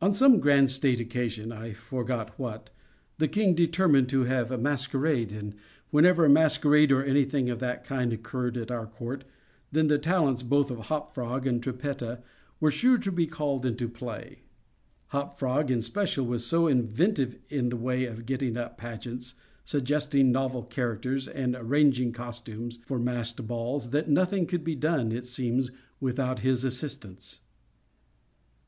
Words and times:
On 0.00 0.12
some 0.12 0.40
grand 0.40 0.72
state 0.72 0.98
occasion—I 0.98 1.72
forgot 1.72 2.36
what—the 2.36 3.28
king 3.28 3.54
determined 3.54 4.08
to 4.08 4.24
have 4.24 4.50
a 4.50 4.58
masquerade, 4.58 5.30
and 5.30 5.54
whenever 5.90 6.24
a 6.24 6.28
masquerade 6.28 6.90
or 6.90 7.04
any 7.04 7.24
thing 7.24 7.48
of 7.48 7.60
that 7.60 7.84
kind, 7.84 8.12
occurred 8.12 8.56
at 8.56 8.72
our 8.72 8.88
court, 8.88 9.22
then 9.70 9.86
the 9.86 9.98
talents, 9.98 10.42
both 10.42 10.68
of 10.72 10.80
Hop 10.86 11.14
Frog 11.14 11.46
and 11.46 11.62
Trippetta 11.62 12.24
were 12.58 12.72
sure 12.72 12.98
to 12.98 13.12
be 13.12 13.24
called 13.24 13.64
into 13.64 13.88
play. 13.88 14.40
Hop 15.10 15.38
Frog, 15.38 15.70
in 15.70 15.78
especial, 15.78 16.26
was 16.26 16.44
so 16.44 16.66
inventive 16.66 17.38
in 17.48 17.68
the 17.68 17.76
way 17.76 18.04
of 18.06 18.26
getting 18.26 18.56
up 18.56 18.76
pageants, 18.76 19.34
suggesting 19.64 20.32
novel 20.32 20.64
characters, 20.64 21.28
and 21.28 21.54
arranging 21.54 22.10
costumes, 22.10 22.80
for 22.84 22.98
masked 22.98 23.46
balls, 23.46 23.90
that 23.90 24.08
nothing 24.10 24.44
could 24.44 24.64
be 24.64 24.74
done, 24.74 25.12
it 25.12 25.28
seems, 25.28 25.70
without 26.00 26.40
his 26.40 26.64
assistance. 26.64 27.42